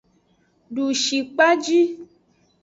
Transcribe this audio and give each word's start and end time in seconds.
Dushikpaji. 0.75 1.79